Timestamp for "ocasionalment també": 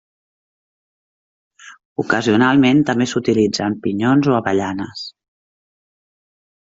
2.03-3.09